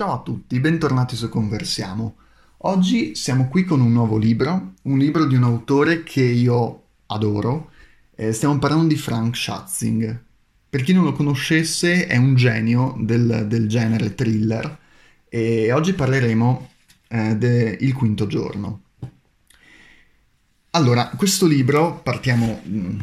[0.00, 2.16] Ciao a tutti, bentornati su Conversiamo.
[2.62, 7.70] Oggi siamo qui con un nuovo libro, un libro di un autore che io adoro.
[8.14, 10.24] Eh, stiamo parlando di Frank Schatzing.
[10.70, 14.78] Per chi non lo conoscesse, è un genio del, del genere thriller
[15.28, 16.70] e oggi parleremo
[17.08, 18.80] eh, del quinto giorno.
[20.70, 23.00] Allora, questo libro, partiamo mh, mm,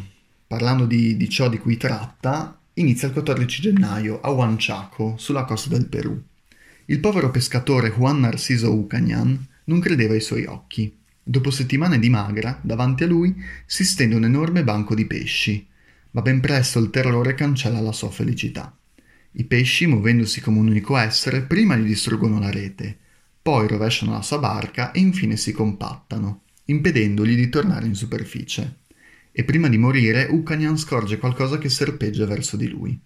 [0.48, 5.68] parlando di, di ciò di cui tratta, inizia il 14 gennaio a Huanchaco, sulla costa
[5.68, 6.20] del Perù.
[6.90, 10.96] Il povero pescatore Juan Narciso Ucagnan non credeva ai suoi occhi.
[11.22, 15.66] Dopo settimane di magra, davanti a lui si stende un enorme banco di pesci,
[16.12, 18.74] ma ben presto il terrore cancella la sua felicità.
[19.32, 22.96] I pesci, muovendosi come un unico essere, prima gli distruggono la rete,
[23.42, 28.76] poi rovesciano la sua barca e infine si compattano, impedendogli di tornare in superficie.
[29.30, 32.98] E prima di morire, Ucagnan scorge qualcosa che serpeggia verso di lui.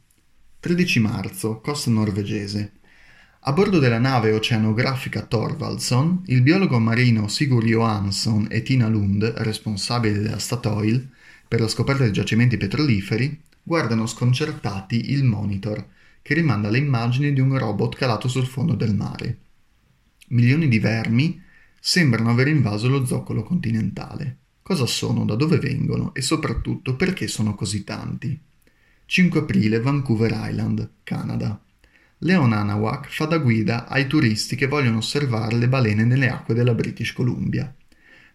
[0.61, 2.75] 13 marzo, costa norvegese.
[3.45, 10.21] A bordo della nave oceanografica Thorvaldson, il biologo marino Sigurd Johansson e Tina Lund, responsabili
[10.21, 11.09] della Statoil
[11.49, 15.85] per la scoperta dei giacimenti petroliferi, guardano sconcertati il monitor
[16.23, 19.39] che rimanda le immagini di un robot calato sul fondo del mare.
[20.29, 21.43] Milioni di vermi
[21.81, 24.37] sembrano aver invaso lo zoccolo continentale.
[24.63, 28.39] Cosa sono, da dove vengono e soprattutto perché sono così tanti?
[29.05, 31.61] 5 aprile, Vancouver Island, Canada.
[32.25, 36.73] Leon Anawak fa da guida ai turisti che vogliono osservare le balene nelle acque della
[36.73, 37.75] British Columbia.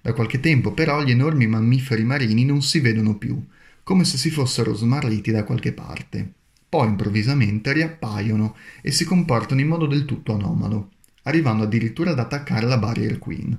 [0.01, 3.41] Da qualche tempo però gli enormi mammiferi marini non si vedono più,
[3.83, 6.33] come se si fossero smarriti da qualche parte.
[6.67, 10.91] Poi improvvisamente riappaiono e si comportano in modo del tutto anomalo,
[11.23, 13.57] arrivando addirittura ad attaccare la Barrier Queen,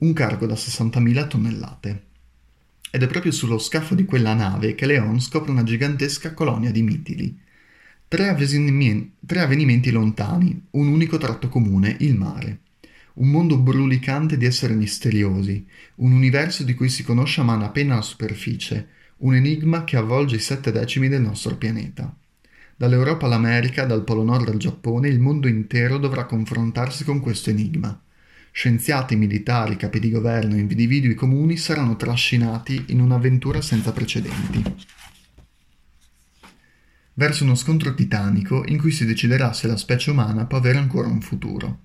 [0.00, 2.02] un cargo da 60.000 tonnellate.
[2.90, 6.82] Ed è proprio sullo scafo di quella nave che Leon scopre una gigantesca colonia di
[6.82, 7.40] mitili,
[8.06, 12.60] Tre, avvenimenti, tre avvenimenti lontani, un unico tratto comune, il mare.
[13.14, 17.96] Un mondo brulicante di esseri misteriosi, un universo di cui si conosce a mano appena
[17.96, 22.14] la superficie, un enigma che avvolge i sette decimi del nostro pianeta.
[22.76, 28.00] Dall'Europa all'America, dal Polo Nord al Giappone, il mondo intero dovrà confrontarsi con questo enigma.
[28.52, 34.62] Scienziati, militari, capi di governo e individui comuni saranno trascinati in un'avventura senza precedenti
[37.14, 41.08] verso uno scontro titanico in cui si deciderà se la specie umana può avere ancora
[41.08, 41.80] un futuro,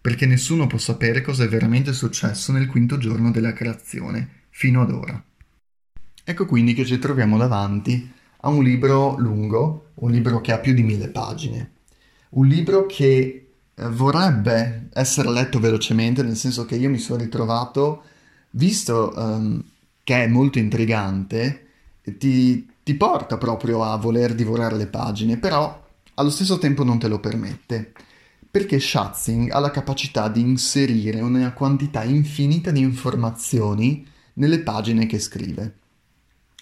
[0.00, 4.90] perché nessuno può sapere cosa è veramente successo nel quinto giorno della creazione, fino ad
[4.90, 5.22] ora.
[6.24, 8.10] Ecco quindi che ci troviamo davanti
[8.44, 11.70] a un libro lungo, un libro che ha più di mille pagine,
[12.30, 18.04] un libro che eh, vorrebbe essere letto velocemente, nel senso che io mi sono ritrovato,
[18.50, 19.62] visto um,
[20.02, 21.66] che è molto intrigante,
[22.18, 25.80] ti, ti porta proprio a voler divorare le pagine, però
[26.14, 27.92] allo stesso tempo non te lo permette,
[28.50, 35.18] perché Schatzing ha la capacità di inserire una quantità infinita di informazioni nelle pagine che
[35.18, 35.76] scrive.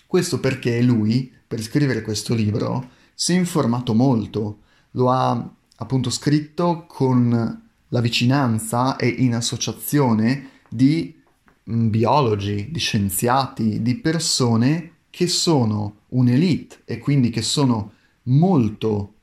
[0.07, 4.61] Questo perché lui, per scrivere questo libro, si è informato molto,
[4.93, 11.15] lo ha appunto scritto con la vicinanza e in associazione di
[11.71, 17.93] mm, biologi, di scienziati, di persone che sono un'elite e quindi che sono
[18.25, 19.15] molto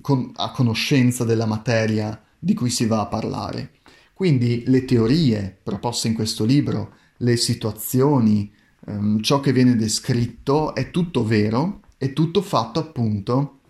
[0.00, 3.72] con- a conoscenza della materia di cui si va a parlare.
[4.12, 8.52] Quindi le teorie proposte in questo libro, le situazioni,
[8.86, 13.60] ehm, ciò che viene descritto è tutto vero, è tutto fatto appunto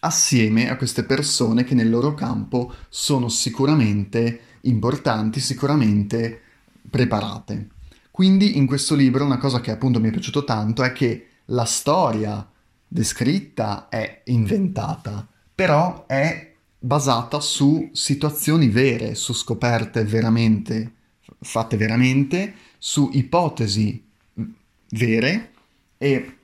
[0.00, 6.40] assieme a queste persone che nel loro campo sono sicuramente importanti, sicuramente
[6.88, 7.68] preparate.
[8.14, 11.64] Quindi in questo libro una cosa che appunto mi è piaciuto tanto è che la
[11.64, 12.48] storia
[12.86, 20.92] descritta è inventata, però è basata su situazioni vere, su scoperte veramente
[21.40, 24.06] fatte veramente, su ipotesi
[24.90, 25.52] vere
[25.98, 26.36] e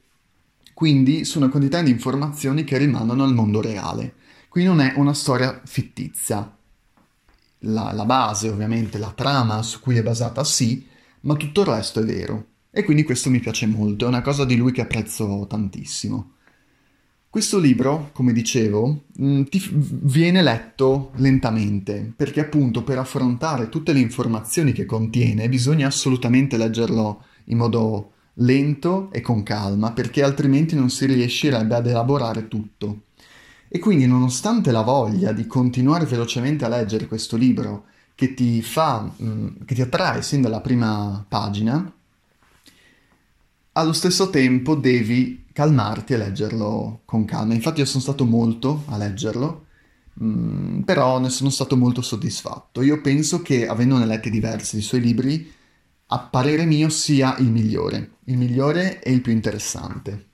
[0.74, 4.14] quindi su una quantità di informazioni che rimandano al mondo reale.
[4.48, 6.52] Qui non è una storia fittizia.
[7.64, 10.88] La, la base, ovviamente, la trama su cui è basata sì,
[11.22, 12.46] ma tutto il resto è vero.
[12.70, 16.34] E quindi questo mi piace molto, è una cosa di lui che apprezzo tantissimo.
[17.28, 24.00] Questo libro, come dicevo, mm, ti viene letto lentamente, perché appunto per affrontare tutte le
[24.00, 30.90] informazioni che contiene bisogna assolutamente leggerlo in modo lento e con calma, perché altrimenti non
[30.90, 33.02] si riuscirebbe ad elaborare tutto.
[33.68, 37.84] E quindi nonostante la voglia di continuare velocemente a leggere questo libro
[38.20, 41.90] che ti fa, mm, che ti attrae sin dalla prima pagina,
[43.72, 47.54] allo stesso tempo devi calmarti e leggerlo con calma.
[47.54, 49.64] Infatti io sono stato molto a leggerlo
[50.22, 52.82] mm, però ne sono stato molto soddisfatto.
[52.82, 55.50] Io penso che, avendone letti diversi dei suoi libri,
[56.08, 60.26] a parere mio sia il migliore, il migliore e il più interessante.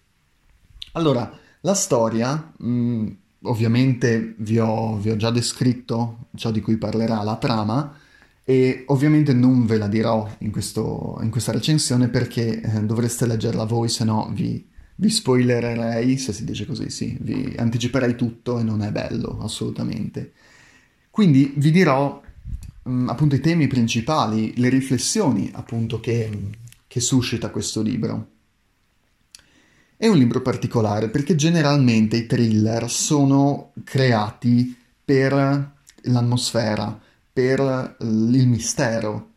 [0.95, 1.31] Allora,
[1.61, 3.07] la storia, mh, mm,
[3.43, 7.99] ovviamente vi ho, vi ho già descritto ciò di cui parlerà la trama,
[8.49, 13.65] e ovviamente non ve la dirò in, questo, in questa recensione perché eh, dovreste leggerla
[13.65, 18.63] voi, se no vi, vi spoilererei, se si dice così, sì, vi anticiperei tutto e
[18.63, 20.33] non è bello, assolutamente.
[21.11, 22.23] Quindi vi dirò
[22.85, 26.31] mh, mm, appunto i temi principali, le riflessioni appunto che,
[26.87, 28.35] che suscita questo libro.
[29.99, 35.33] È un libro particolare perché generalmente i thriller sono creati per
[36.03, 37.01] l'atmosfera,
[37.33, 39.31] per il mistero,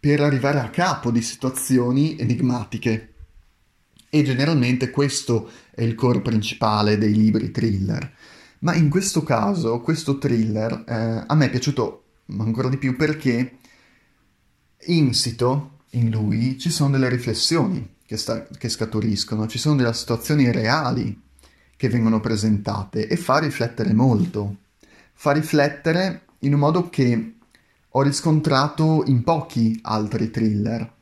[0.00, 3.12] per arrivare a capo di situazioni enigmatiche.
[4.08, 8.10] E generalmente questo è il core principale dei libri thriller.
[8.60, 12.04] Ma in questo caso, questo thriller eh, a me è piaciuto
[12.38, 13.58] ancora di più perché
[14.86, 20.50] insito in lui ci sono delle riflessioni che, sta- che scaturiscono, ci sono delle situazioni
[20.50, 21.22] reali
[21.76, 24.56] che vengono presentate e fa riflettere molto.
[25.12, 27.34] Fa riflettere in un modo che
[27.88, 30.92] ho riscontrato in pochi altri thriller.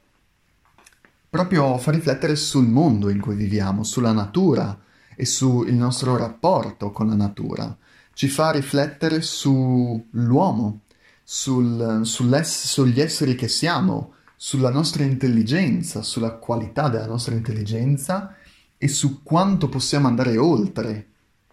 [1.29, 4.79] Proprio fa riflettere sul mondo in cui viviamo, sulla natura
[5.17, 7.77] e sul nostro rapporto con la natura.
[8.13, 10.81] Ci fa riflettere sull'uomo,
[11.23, 14.15] sul, sugli esseri che siamo,
[14.45, 18.37] sulla nostra intelligenza, sulla qualità della nostra intelligenza
[18.77, 21.07] e su quanto possiamo andare oltre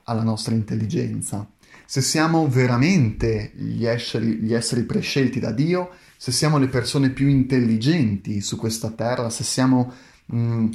[0.04, 1.50] alla nostra intelligenza.
[1.86, 7.30] Se siamo veramente gli esseri, gli esseri prescelti da Dio, se siamo le persone più
[7.30, 9.94] intelligenti su questa terra, se siamo
[10.26, 10.70] mh, mm,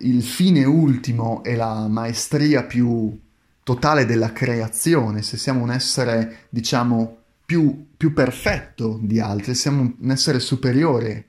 [0.00, 3.18] il fine ultimo e la maestria più
[3.62, 7.16] totale della creazione, se siamo un essere, diciamo,
[7.46, 11.28] più, più perfetto di altri, se siamo un essere superiore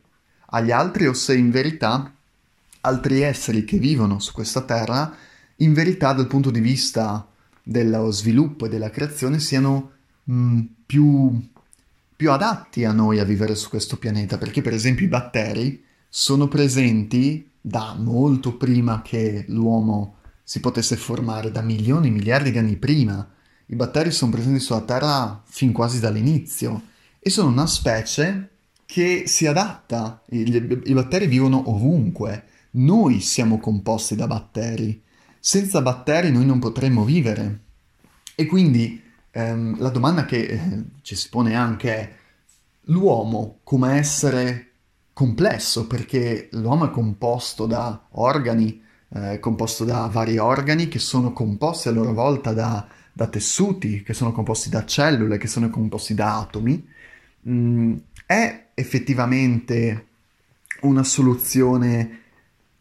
[0.56, 2.12] agli altri o se in verità
[2.82, 5.16] altri esseri che vivono su questa terra,
[5.58, 7.28] in verità dal punto di vista
[7.62, 9.92] dello sviluppo e della creazione siano
[10.24, 11.50] mh, mm, più,
[12.16, 16.48] più adatti a noi a vivere su questo pianeta, perché per esempio i batteri sono
[16.48, 23.28] presenti da molto prima che l'uomo si potesse formare, da milioni, miliardi di anni prima.
[23.68, 26.82] I batteri sono presenti sulla Terra fin quasi dall'inizio
[27.18, 28.50] e sono una specie
[28.94, 30.22] che si adatta.
[30.30, 32.44] I, batteri vivono ovunque.
[32.74, 35.02] Noi siamo composti da batteri
[35.40, 37.62] senza batteri noi non potremmo vivere.
[38.36, 39.02] E quindi
[39.32, 42.14] ehm, la domanda che eh, ci si pone anche è
[42.84, 44.70] l'uomo come essere
[45.12, 48.80] complesso, perché l'uomo è composto da organi,
[49.10, 54.14] eh, composto da vari organi che sono composti a loro volta da, da tessuti, che
[54.14, 56.88] sono composti da cellule, che sono composti da atomi,
[57.48, 57.96] mm,
[58.26, 60.08] è effettivamente
[60.82, 62.22] una soluzione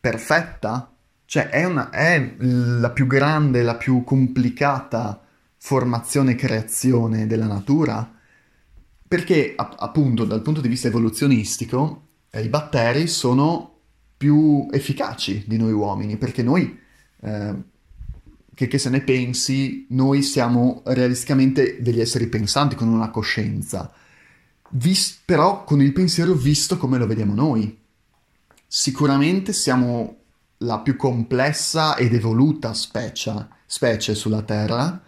[0.01, 0.95] perfetta?
[1.25, 5.23] Cioè è, una, è la più grande, la più complicata
[5.57, 8.13] formazione e creazione della natura,
[9.07, 13.79] perché appunto dal punto di vista evoluzionistico eh, i batteri sono
[14.17, 16.79] più efficaci di noi uomini, perché noi,
[17.21, 17.55] eh,
[18.55, 23.93] che, che se ne pensi, noi siamo realisticamente degli esseri pensanti con una coscienza,
[24.73, 27.79] vis- però con il pensiero visto come lo vediamo noi.
[28.67, 30.17] Sicuramente siamo
[30.59, 35.03] la più complessa ed evoluta specie, specie sulla Terra,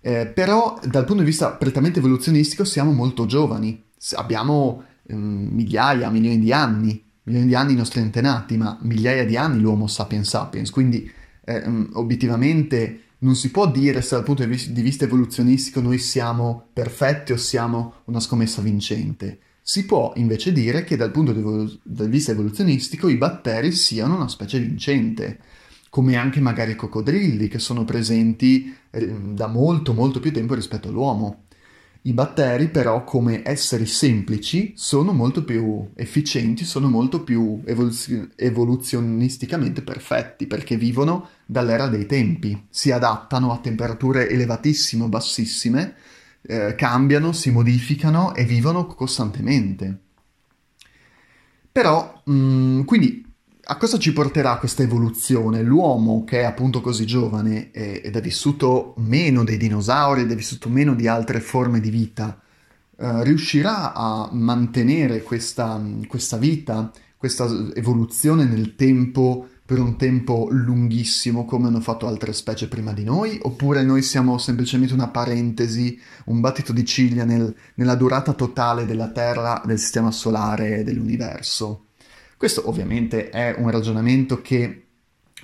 [0.00, 6.38] eh, però dal punto di vista prettamente evoluzionistico siamo molto giovani, abbiamo eh, migliaia, milioni
[6.38, 10.70] di anni, milioni di anni i nostri antenati, ma migliaia di anni l'Homo sapiens sapiens,
[10.70, 11.10] quindi
[11.44, 16.68] eh, mm, obiettivamente non si può dire se dal punto di vista evoluzionistico noi siamo
[16.72, 19.40] perfetti o siamo una scommessa vincente.
[19.62, 24.58] Si può invece dire che dal punto di vista evoluzionistico i batteri siano una specie
[24.58, 25.38] vincente,
[25.90, 30.88] come anche magari i coccodrilli che sono presenti eh, da molto molto più tempo rispetto
[30.88, 31.44] all'uomo.
[32.02, 39.82] I batteri però come esseri semplici sono molto più efficienti, sono molto più evoluzio- evoluzionisticamente
[39.82, 45.94] perfetti perché vivono dall'era dei tempi, si adattano a temperature elevatissime o bassissime
[46.42, 49.98] eh, cambiano, si modificano e vivono costantemente.
[51.72, 53.29] Però, mh, mm, quindi,
[53.70, 55.62] a cosa ci porterà questa evoluzione?
[55.62, 60.68] L'uomo, che è appunto così giovane ed è vissuto meno dei dinosauri ed è vissuto
[60.68, 62.40] meno di altre forme di vita,
[62.96, 71.44] eh, riuscirà a mantenere questa, questa vita, questa evoluzione nel tempo per un tempo lunghissimo
[71.44, 76.40] come hanno fatto altre specie prima di noi, oppure noi siamo semplicemente una parentesi, un
[76.40, 81.84] battito di ciglia nel, nella durata totale della Terra, del Sistema Solare e dell'universo.
[82.40, 84.86] Questo ovviamente è un ragionamento che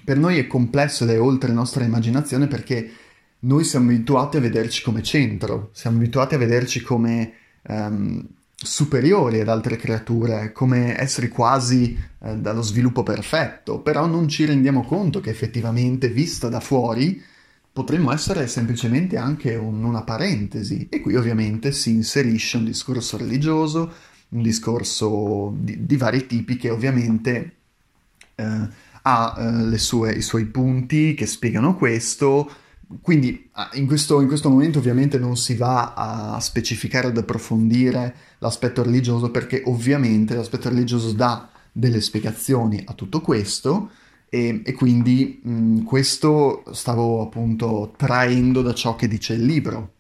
[0.03, 2.91] per noi è complesso ed è oltre la nostra immaginazione perché
[3.41, 7.35] noi siamo abituati a vederci come centro, siamo abituati a vederci come
[7.69, 14.47] um, superiori ad altre creature, come esseri quasi eh, dallo sviluppo perfetto, però non ci
[14.47, 17.23] rendiamo conto che effettivamente, vista da fuori,
[17.71, 20.87] potremmo essere semplicemente anche un, una parentesi.
[20.89, 23.93] E qui ovviamente si inserisce un discorso religioso,
[24.31, 27.55] un discorso di, di vari tipi che ovviamente
[28.35, 28.69] eh,
[29.03, 32.51] ha eh, sue, i suoi punti che spiegano questo,
[33.01, 38.83] quindi in questo, in questo, momento ovviamente non si va a specificare ad approfondire l'aspetto
[38.83, 43.91] religioso perché ovviamente l'aspetto religioso dà delle spiegazioni a tutto questo
[44.29, 49.93] e, e quindi mh, questo stavo appunto traendo da ciò che dice il libro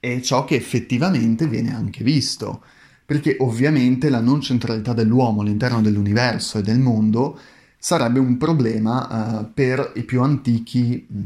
[0.00, 2.64] e ciò che effettivamente viene anche visto
[3.12, 7.38] perché ovviamente la non centralità dell'uomo all'interno dell'universo e del mondo
[7.76, 11.20] sarebbe un problema uh, per i più antichi mh,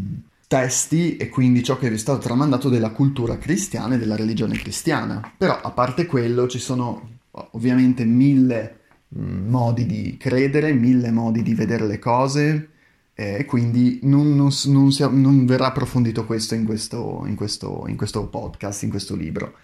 [0.48, 5.32] testi e quindi ciò che è stato tramandato della cultura cristiana e della religione cristiana.
[5.38, 7.08] Però a parte quello ci sono
[7.52, 12.70] ovviamente mille mh, modi di credere, mille modi di vedere le cose
[13.14, 17.96] e quindi non, non, non, sia, non verrà approfondito questo in questo, in, questo, in
[17.96, 19.54] questo, podcast, in questo libro.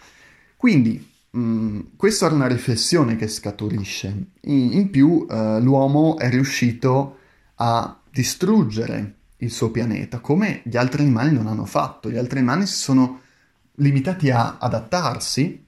[0.56, 4.26] Quindi mm, questa era una riflessione che scaturisce.
[4.42, 7.18] In, in più uh, l'uomo è riuscito
[7.56, 12.10] a distruggere il suo pianeta, come gli altri animali non hanno fatto.
[12.10, 13.20] Gli altri animali si sono
[13.76, 15.64] limitati a adattarsi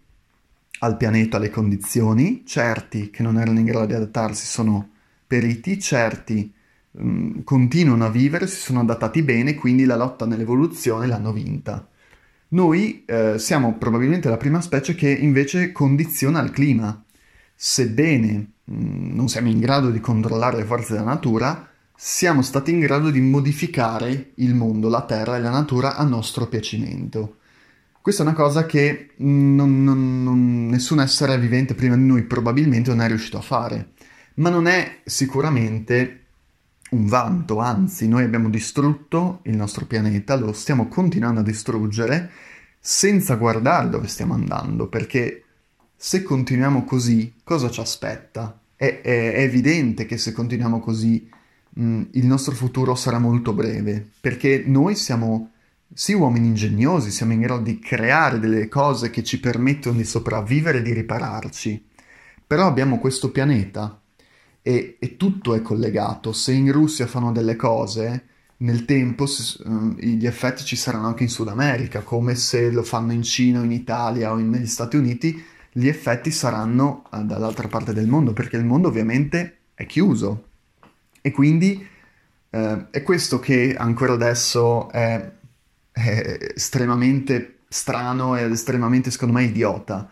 [0.81, 4.91] al pianeta, alle condizioni, certi che non erano in grado di adattarsi sono
[5.27, 6.53] periti, certi
[7.01, 11.89] mm, continuano a vivere, si sono adattati bene, quindi la lotta nell'evoluzione l'hanno vinta.
[12.55, 17.03] Noi eh, siamo probabilmente la prima specie che invece condiziona il clima.
[17.53, 22.71] Sebbene mh, mm, non siamo in grado di controllare le forze della natura, siamo stati
[22.71, 27.39] in grado di modificare il mondo, la terra e la natura a nostro piacimento.
[28.01, 32.91] Questa è una cosa che non, non, non, nessun essere vivente prima di noi probabilmente
[32.91, 33.95] non è riuscito a fare,
[34.35, 36.24] ma non è sicuramente
[36.95, 42.31] un vanto, anzi noi abbiamo distrutto il nostro pianeta, lo stiamo continuando a distruggere
[42.79, 45.43] senza guardare dove stiamo andando, perché
[45.97, 48.59] se continuiamo così, cosa ci aspetta?
[48.77, 51.31] È, è, è evidente che se continuiamo così
[51.81, 55.51] Mm, il nostro futuro sarà molto breve, perché noi siamo
[55.93, 60.79] sì uomini ingegnosi, siamo in grado di creare delle cose che ci permettono di sopravvivere
[60.79, 61.85] e di ripararci,
[62.47, 64.01] però abbiamo questo pianeta
[64.67, 66.33] e, e tutto è collegato.
[66.33, 68.25] Se in Russia fanno delle cose,
[68.59, 73.13] nel tempo uh, gli effetti ci saranno anche in Sud America, come se lo fanno
[73.13, 75.39] in Cina o in Italia o in, negli Stati Uniti,
[75.71, 80.47] gli effetti saranno uh, dall'altra parte del mondo, perché il mondo ovviamente è chiuso
[81.21, 81.87] e quindi
[82.51, 85.31] eh, è questo che ancora adesso è,
[85.91, 90.09] è estremamente strano ed estremamente, secondo me, idiota.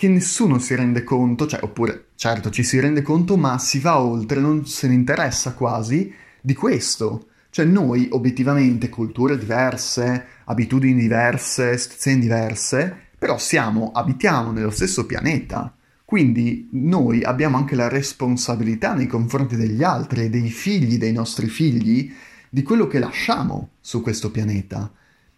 [0.00, 4.00] Che nessuno si rende conto, cioè, oppure, certo, ci si rende conto, ma si va
[4.00, 7.26] oltre, non se ne interessa quasi di questo.
[7.50, 15.76] Cioè, noi, obiettivamente, culture diverse, abitudini diverse, situazioni diverse, però siamo, abitiamo nello stesso pianeta.
[16.02, 22.10] Quindi noi abbiamo anche la responsabilità nei confronti degli altri dei figli dei nostri figli
[22.48, 24.90] di quello che lasciamo su questo pianeta.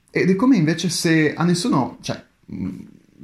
[0.09, 2.25] Ed è come invece se a nessuno, cioè,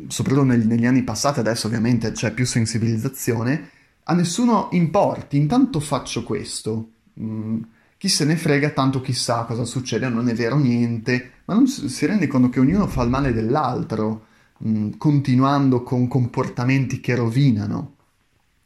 [0.06, 3.70] soprattutto negli, negli anni passati, adesso ovviamente c'è più sensibilizzazione,
[4.04, 6.90] a nessuno importi, intanto faccio questo.
[7.20, 7.60] Mm,
[7.98, 12.06] chi se ne frega, tanto chissà cosa succede, non è vero niente, ma non si
[12.06, 14.26] rende conto che ognuno fa il male dell'altro
[14.64, 17.96] mm, continuando con comportamenti che rovinano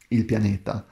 [0.08, 0.86] il pianeta.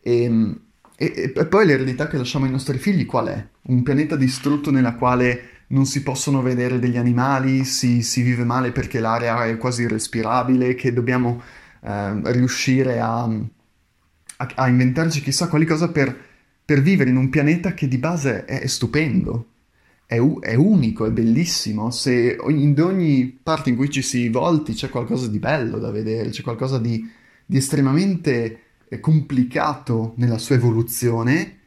[0.00, 0.54] E,
[0.96, 3.46] e, e poi l'eredità che lasciamo ai nostri figli qual è?
[3.62, 8.72] Un pianeta distrutto nella quale non si possono vedere degli animali, si, si vive male
[8.72, 11.42] perché l'area è quasi irrespirabile, che dobbiamo
[11.80, 16.16] eh, riuscire a, a, a, inventarci chissà quali cose per,
[16.64, 19.48] per, vivere in un pianeta che di base è, è stupendo
[20.06, 21.90] è, è, unico, è bellissimo.
[21.90, 26.30] Se in ogni parte in cui ci si volti c'è qualcosa di bello da vedere,
[26.30, 27.08] c'è qualcosa di,
[27.44, 31.58] di estremamente eh, complicato nella sua evoluzione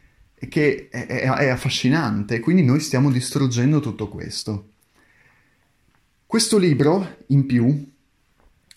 [0.50, 2.39] che è, è, è affascinante.
[2.39, 4.70] Quindi noi stiamo distruggendo tutto questo.
[6.25, 7.89] Questo libro, in più,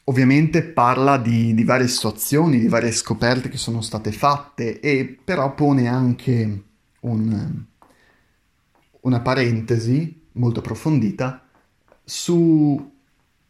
[0.04, 5.54] ovviamente parla di, di, varie situazioni, di varie scoperte che sono state fatte e però
[5.54, 6.62] pone anche
[7.00, 7.64] un,
[9.00, 11.44] una parentesi molto approfondita
[12.04, 12.92] su,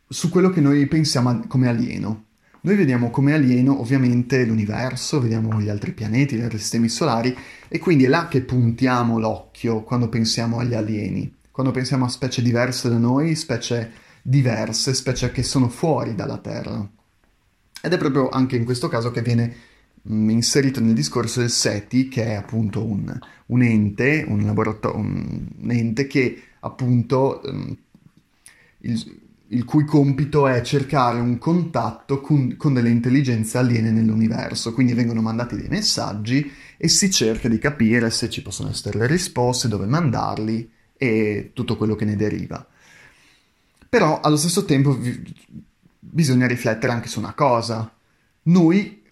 [0.09, 2.25] su quello che noi pensiamo come alieno.
[2.63, 7.35] Noi vediamo come alieno ovviamente l'universo, vediamo gli altri pianeti, gli altri sistemi solari
[7.69, 12.43] e quindi è là che puntiamo l'occhio quando pensiamo agli alieni, quando pensiamo a specie
[12.43, 13.91] diverse da noi, specie
[14.21, 16.87] diverse, specie che sono fuori dalla Terra.
[17.83, 19.55] Ed è proprio anche in questo caso che viene
[20.03, 25.49] mh, inserito nel discorso il SETI, che è appunto un, un ente, un laboratorio, un,
[25.61, 27.75] un ente che appunto um,
[28.81, 29.21] il,
[29.53, 34.73] il cui compito è cercare un contatto con, con, delle intelligenze aliene nell'universo.
[34.73, 39.07] Quindi vengono mandati dei messaggi e si cerca di capire se ci possono essere le
[39.07, 42.65] risposte, dove mandarli e tutto quello che ne deriva.
[43.89, 45.21] Però allo stesso tempo vi,
[45.99, 47.93] bisogna riflettere anche su una cosa.
[48.43, 49.03] Noi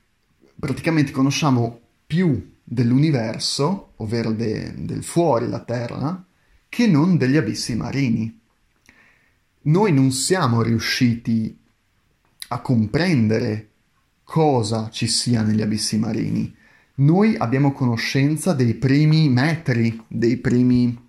[0.57, 6.25] praticamente conosciamo più dell'universo, ovvero de, del fuori la Terra,
[6.69, 8.38] che non degli abissi marini
[9.63, 11.57] noi non siamo riusciti
[12.49, 13.71] a comprendere
[14.25, 16.55] cosa ci sia negli abissi marini.
[16.97, 21.07] Noi abbiamo conoscenza dei primi metri, dei primi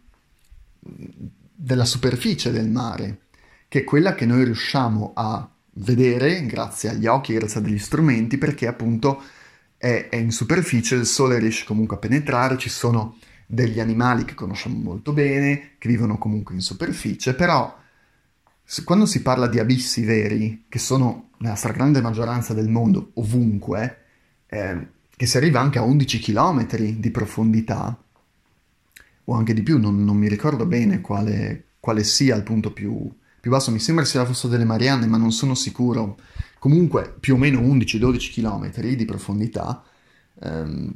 [0.79, 3.21] della superficie del mare,
[3.67, 8.37] che è quella che noi riusciamo a vedere grazie agli occhi, grazie a degli strumenti,
[8.37, 9.21] perché appunto
[9.77, 14.35] è, è in superficie, il sole riesce comunque a penetrare, ci sono degli animali che
[14.35, 17.77] conosciamo molto bene, che vivono comunque in superficie, però
[18.83, 23.97] quando si parla di abissi veri, che sono nella stragrande maggioranza del mondo, ovunque,
[24.45, 27.97] eh, che si arriva anche a 11 km di profondità,
[29.25, 33.11] o anche di più, non, non mi ricordo bene quale, quale, sia il punto più,
[33.39, 36.17] più basso, mi sembra sia la fossa delle Marianne, ma non sono sicuro.
[36.59, 39.83] Comunque più o meno 11-12 km di profondità.
[40.41, 40.93] Ehm,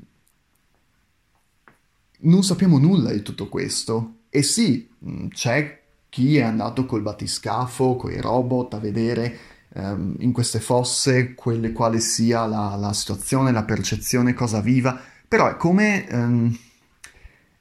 [2.20, 4.18] non sappiamo nulla di tutto questo.
[4.30, 4.90] E sì,
[5.30, 5.83] c'è
[6.14, 9.36] chi è andato col battiscafo, con i robot a vedere
[9.70, 14.96] um, in queste fosse quelle, quale sia la, la, situazione, la percezione, cosa viva,
[15.28, 16.56] però è come, um,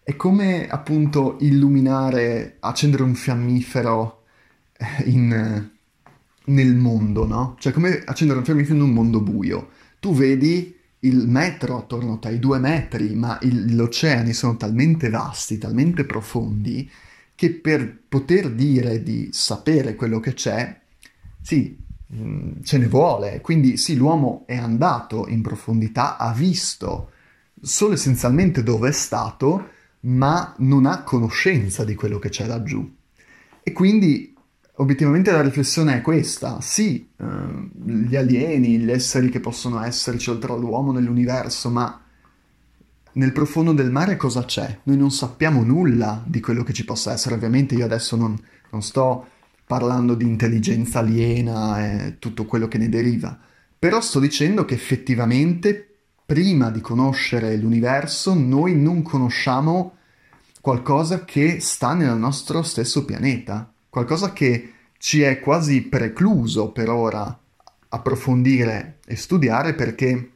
[0.03, 4.25] è come appunto illuminare, accendere un fiammifero
[4.77, 5.71] eh, in,
[6.45, 7.57] nel mondo, no?
[7.59, 9.71] Cioè come accendere un fiammifero in un mondo buio.
[9.99, 14.59] Tu vedi il metro attorno a te, i due metri, ma il, gli oceani sono
[14.59, 16.91] talmente vasti, talmente profondi,
[17.35, 20.81] che per poter dire di sapere quello che c'è,
[21.41, 21.77] sì,
[22.15, 23.41] mm, ce ne vuole.
[23.41, 27.11] Quindi sì, l'uomo è andato in profondità, ha visto
[27.61, 32.97] solo essenzialmente dove è stato, ma non ha conoscenza di quello che c'è laggiù.
[33.63, 34.35] E quindi
[34.77, 37.25] obiettivamente la riflessione è questa, sì, eh,
[37.85, 42.02] gli alieni, gli esseri che possono esserci oltre all'uomo nell'universo, ma
[43.13, 44.79] nel profondo del mare cosa c'è?
[44.85, 47.35] Noi non sappiamo nulla di quello che ci possa essere.
[47.35, 48.39] Ovviamente io adesso non,
[48.71, 49.27] non sto
[49.67, 53.39] parlando di intelligenza aliena e tutto quello che ne deriva,
[53.79, 55.89] però sto dicendo che effettivamente
[56.27, 59.97] prima di conoscere l'universo noi non conosciamo
[60.61, 67.39] qualcosa che sta nel nostro stesso pianeta, qualcosa che ci è quasi precluso per ora
[67.89, 70.31] approfondire e studiare perché,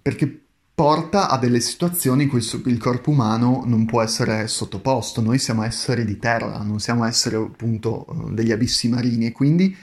[0.00, 0.45] perché
[0.76, 5.22] porta a delle situazioni in cui il corpo umano non può essere sottoposto.
[5.22, 9.74] Noi siamo esseri di terra, non siamo esseri appunto degli abissi marini e quindi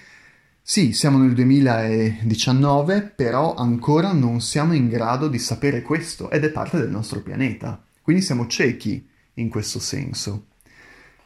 [0.61, 6.51] sì, siamo nel 2019, però ancora non siamo in grado di sapere questo ed è
[6.51, 7.83] parte del nostro pianeta.
[7.99, 9.03] Quindi siamo ciechi
[9.33, 10.45] in questo senso.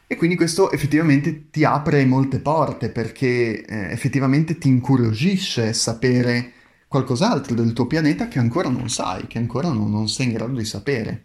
[0.06, 6.52] E quindi questo effettivamente ti apre molte porte perché eh, effettivamente ti incuriosisce sapere
[6.88, 10.56] qualcos'altro del tuo pianeta che ancora non sai, che ancora non, non sei in grado
[10.56, 11.24] di sapere.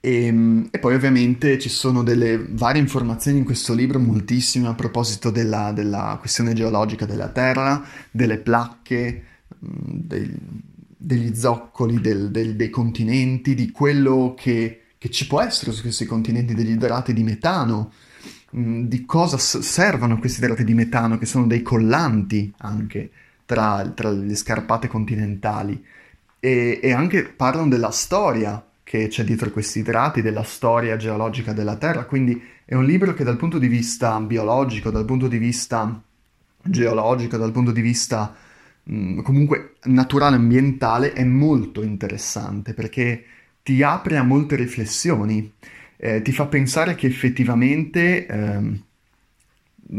[0.00, 4.74] E, ehm, e, poi ovviamente ci sono delle varie informazioni in questo libro, moltissime a
[4.74, 9.24] proposito della, della questione geologica della Terra, delle placche,
[9.64, 10.38] mm, del,
[10.96, 16.04] degli zoccoli del, del, dei continenti, di quello che, che, ci può essere su questi
[16.04, 17.92] continenti, degli idrati di metano,
[18.56, 23.10] mm, di cosa servono questi idrati di metano, che sono dei collanti anche
[23.50, 25.84] tra, tra le scarpate continentali.
[26.38, 31.76] E, e anche parlano della storia che c'è dietro questi idrati, della storia geologica della
[31.76, 36.00] Terra, quindi è un libro che dal punto di vista biologico, dal punto di vista
[36.62, 38.34] geologico, dal punto di vista
[38.84, 43.24] mh, mm, comunque naturale ambientale è molto interessante perché
[43.62, 45.52] ti apre a molte riflessioni,
[45.96, 48.80] eh, ti fa pensare che effettivamente eh,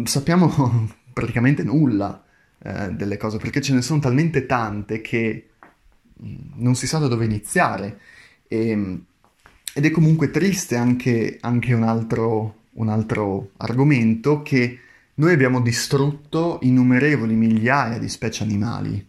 [0.06, 2.24] sappiamo praticamente nulla
[2.64, 5.50] eh, delle cose, perché ce ne sono talmente tante che
[6.24, 8.00] mm, non si sa da dove iniziare.
[8.48, 9.06] E, ehm,
[9.74, 14.80] ed è comunque triste anche, anche un, altro, un altro argomento che
[15.16, 19.08] noi abbiamo distrutto innumerevoli migliaia di specie animali.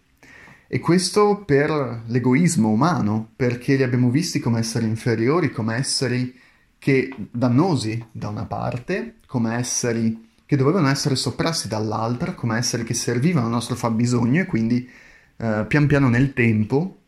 [0.69, 6.35] E questo per l'egoismo umano, perché li abbiamo visti come esseri inferiori, come esseri
[6.79, 12.93] che dannosi da una parte, come esseri che dovevano essere soppressi dall'altra, come esseri che
[12.93, 14.87] servivano al nostro fabbisogno e quindi
[15.39, 16.99] eh, pian piano nel tempo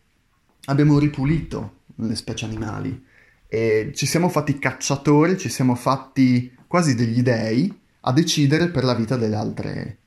[0.64, 3.04] abbiamo ripulito le specie animali
[3.46, 8.94] e ci siamo fatti cacciatori, ci siamo fatti quasi degli dei a decidere per la
[8.94, 9.98] vita delle altre,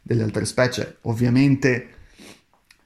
[0.00, 0.96] delle altre specie.
[1.02, 1.88] Ovviamente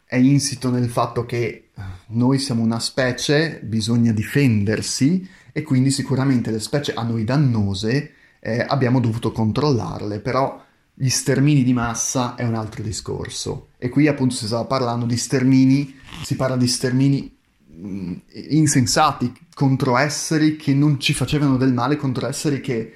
[0.05, 1.69] è insito nel fatto che
[2.07, 8.65] noi siamo una specie, bisogna difendersi e quindi sicuramente le specie a noi dannose eh,
[8.67, 13.69] abbiamo dovuto controllarle, però gli stermini di massa è un altro discorso.
[13.79, 18.15] E qui appunto si stava parlando di stermini, si parla di stermini mh,
[18.51, 22.95] insensati contro esseri che non ci facevano del male, contro esseri che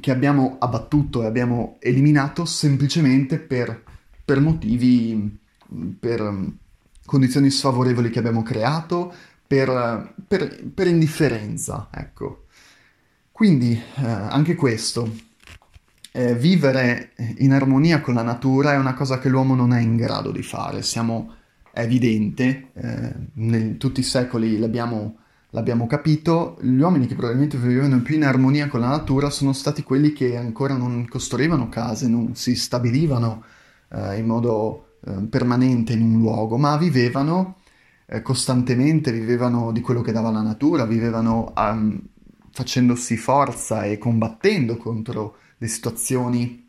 [0.00, 3.82] che abbiamo abbattuto e abbiamo eliminato semplicemente per,
[4.24, 5.36] per motivi,
[5.98, 6.52] per
[7.04, 9.12] condizioni sfavorevoli che abbiamo creato,
[9.46, 12.43] per, per, per indifferenza, ecco.
[13.34, 15.12] Quindi eh, anche questo,
[16.12, 19.96] eh, vivere in armonia con la natura è una cosa che l'uomo non è in
[19.96, 21.34] grado di fare, siamo,
[21.72, 25.16] è evidente, eh, in tutti i secoli l'abbiamo
[25.50, 29.82] l'abbiamo capito, gli uomini che probabilmente vivevano più in armonia con la natura sono stati
[29.82, 33.42] quelli che ancora non costruivano case, non si stabilivano
[33.88, 37.56] eh, in modo eh, permanente in un luogo, ma vivevano
[38.06, 42.00] eh, costantemente, vivevano di quello che dava la natura, vivevano um,
[42.54, 46.64] facendosi forza e combattendo contro le situazioni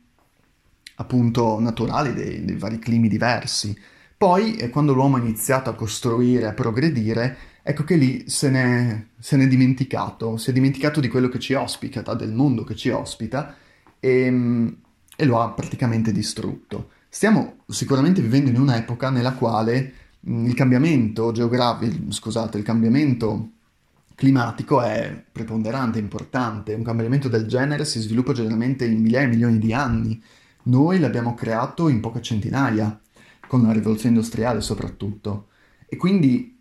[0.96, 3.78] appunto naturali dei, dei vari climi diversi.
[4.18, 9.06] Poi, eh, quando l'uomo ha iniziato a costruire, a progredire, ecco che lì se n'è,
[9.20, 12.90] se n'è dimenticato, si è dimenticato di quello che ci ospita, del mondo che ci
[12.90, 13.56] ospita
[14.00, 14.74] e,
[15.16, 16.90] e lo ha praticamente distrutto.
[17.08, 23.50] Stiamo sicuramente vivendo in un'epoca nella quale il cambiamento geografico, scusate, il cambiamento
[24.16, 26.74] climatico è preponderante, importante.
[26.74, 30.22] Un cambiamento del genere si sviluppa generalmente in migliaia e milioni di anni.
[30.64, 33.00] Noi l'abbiamo creato in poche centinaia,
[33.48, 35.50] con la rivoluzione industriale soprattutto.
[35.88, 36.58] E quindi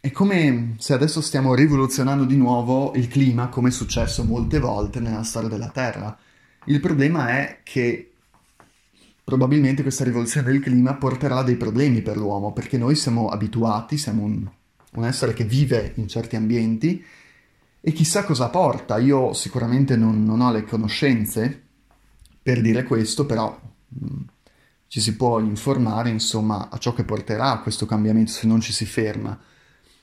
[0.00, 5.00] è come se adesso stiamo rivoluzionando di nuovo il clima, come è successo molte volte
[5.00, 6.16] nella storia della Terra.
[6.66, 8.12] Il problema è che
[9.22, 14.22] probabilmente questa rivoluzione del clima porterà dei problemi per l'uomo, perché noi siamo abituati, siamo
[14.22, 14.48] un,
[14.96, 17.04] un essere che vive in certi ambienti
[17.80, 18.98] e chissà cosa porta.
[18.98, 21.62] Io sicuramente non, non ho le conoscenze
[22.42, 24.20] per dire questo, però mh, mm,
[24.88, 28.84] ci si può informare insomma a ciò che porterà questo cambiamento se non ci si
[28.86, 29.38] ferma.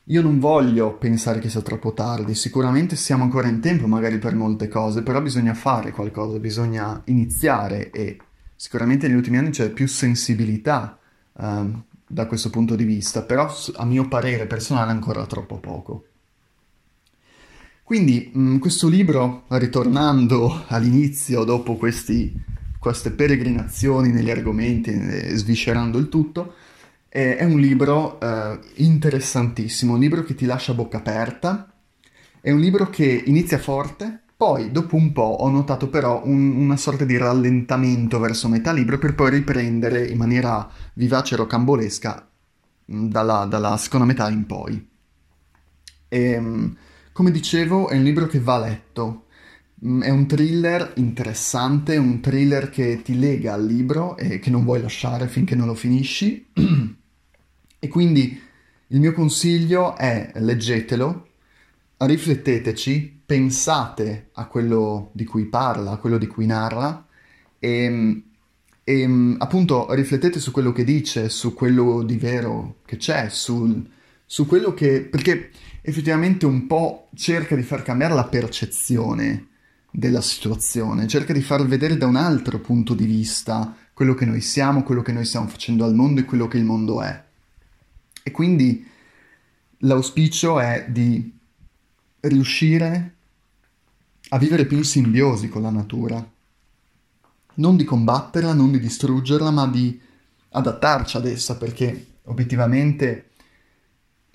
[0.08, 4.36] Io non voglio pensare che sia troppo tardi, sicuramente siamo ancora in tempo magari per
[4.36, 8.18] molte cose, però bisogna fare qualcosa, bisogna iniziare e
[8.56, 11.00] sicuramente negli ultimi anni c'è più sensibilità
[11.32, 16.06] uh, da questo punto di vista, però a mio parere personale ancora troppo poco.
[17.84, 22.34] Quindi mh, mm, questo libro, ritornando all'inizio, dopo questi,
[22.80, 26.56] queste peregrinazioni negli argomenti, eh, sviscerando il tutto,
[27.10, 31.72] eh, è un libro eh, interessantissimo, un libro che ti lascia bocca aperta,
[32.42, 36.78] è un libro che inizia forte, poi dopo un po' ho notato però un, una
[36.78, 42.28] sorta di rallentamento verso metà libro per poi riprendere in maniera vivace e rocambolesca
[42.86, 44.88] dalla, dalla seconda metà in poi.
[46.08, 46.76] E, ehm,
[47.12, 49.26] come dicevo, è un libro che va letto.
[49.80, 54.82] È un thriller interessante, un thriller che ti lega al libro e che non vuoi
[54.82, 56.48] lasciare finché non lo finisci.
[57.84, 58.42] E quindi
[58.88, 61.28] il mio consiglio è leggetelo,
[62.06, 67.06] rifletteteci, pensate a quello di cui parla, a quello di cui narra
[67.60, 68.24] e,
[68.84, 73.90] e appunto riflettete su quello che dice, su quello di vero che c'è, sul,
[74.26, 75.02] su quello che...
[75.02, 79.48] perché effettivamente un po' cerca di far cambiare la percezione
[79.92, 84.42] della situazione, cerca di far vedere da un altro punto di vista quello che noi
[84.42, 87.24] siamo, quello che noi stiamo facendo al mondo e quello che il mondo è.
[88.24, 88.86] E quindi
[89.80, 91.32] l'auspicio è di
[92.28, 93.14] riuscire
[94.30, 96.26] a vivere più in simbiosi con la natura,
[97.56, 100.00] non di combatterla, non di distruggerla, ma di
[100.50, 103.30] adattarci ad essa, perché obiettivamente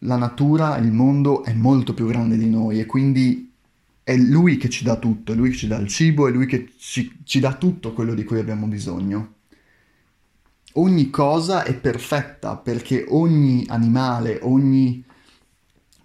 [0.02, 3.52] la natura, il mondo è molto più grande di noi e quindi
[4.04, 6.46] è lui che ci dà tutto, è lui che ci dà il cibo, è lui
[6.46, 9.34] che ci, ci dà tutto quello di cui abbiamo bisogno.
[10.74, 15.04] Ogni cosa è perfetta perché ogni animale, ogni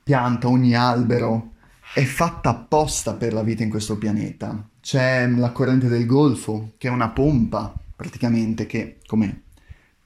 [0.02, 1.53] pianta, ogni albero
[1.94, 4.68] è fatta apposta per la vita in questo pianeta.
[4.82, 9.44] C'è la corrente del Golfo, che è una pompa, praticamente, che, come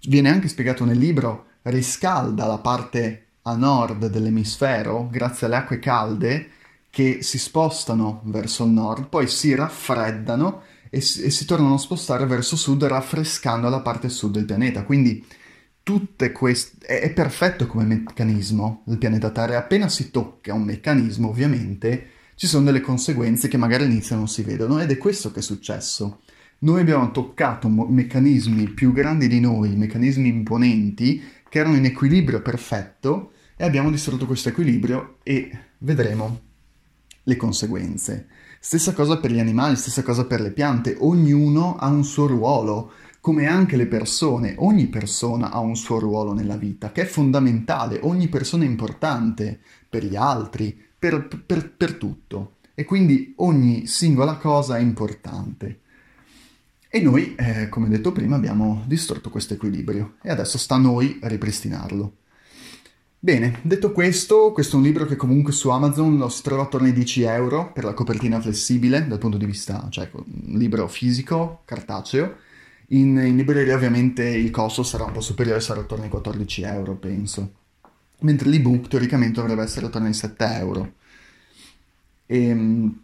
[0.01, 6.49] viene anche spiegato nel libro, riscalda la parte a nord dell'emisfero grazie alle acque calde
[6.89, 11.79] che si spostano verso il nord, poi si raffreddano e si, e si tornano a
[11.79, 14.83] spostare verso sud raffrescando la parte sud del pianeta.
[14.83, 15.25] Quindi
[15.87, 16.85] tutte queste...
[16.85, 22.65] È, perfetto come meccanismo il pianeta Terra appena si tocca un meccanismo ovviamente ci sono
[22.65, 26.19] delle conseguenze che magari all'inizio non si vedono ed è questo che è successo.
[26.59, 33.31] Noi abbiamo toccato meccanismi più grandi di noi, meccanismi imponenti, che erano in equilibrio perfetto
[33.55, 36.41] e abbiamo distrutto questo equilibrio e vedremo
[37.23, 38.27] le conseguenze.
[38.59, 42.91] Stessa cosa per gli animali, stessa cosa per le piante, ognuno ha un suo ruolo
[43.27, 47.99] come anche le persone, ogni persona ha un suo ruolo nella vita, che è fondamentale,
[48.03, 49.59] ogni persona è importante
[49.89, 52.53] per gli altri, per, per, per tutto.
[52.73, 55.79] E quindi ogni singola cosa è importante.
[56.87, 61.19] E noi, eh, come detto prima, abbiamo distrutto questo equilibrio e adesso sta a noi
[61.21, 62.13] ripristinarlo.
[63.19, 66.87] Bene, detto questo, questo è un libro che comunque su Amazon lo si trova attorno
[66.87, 71.63] ai 10 euro per la copertina flessibile dal punto di vista, cioè un libro fisico,
[71.65, 72.45] cartaceo,
[72.89, 76.95] in, in libreria ovviamente il costo sarà un po' superiore, sarà attorno ai 14 euro,
[76.95, 77.53] penso.
[78.19, 80.93] Mentre l'ebook teoricamente dovrebbe essere attorno ai 7 euro.
[82.25, 82.99] E, ehm,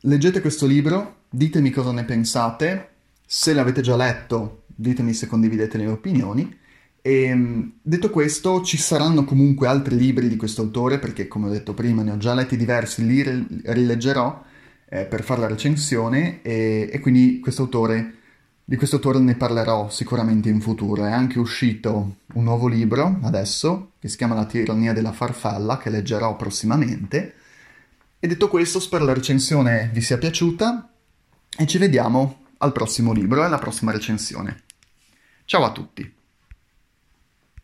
[0.00, 2.90] leggete questo libro, ditemi cosa ne pensate.
[3.26, 6.58] Se l'avete già letto, ditemi se condividete le mie opinioni.
[7.02, 11.50] E, ehm, detto questo, ci saranno comunque altri libri di questo autore, perché come ho
[11.50, 13.22] detto prima ne ho già letti diversi, li
[13.64, 14.44] rileggerò
[14.88, 18.22] eh, per fare la recensione e, e quindi questo autore
[18.66, 21.04] di questo autore ne parlerò sicuramente in futuro.
[21.04, 25.90] È anche uscito un nuovo libro adesso che si chiama La tirannia della farfalla che
[25.90, 27.34] leggerò prossimamente.
[28.18, 30.90] E detto questo, spero la recensione vi sia piaciuta
[31.58, 34.62] e ci vediamo al prossimo libro e alla prossima recensione.
[35.44, 36.23] Ciao a tutti!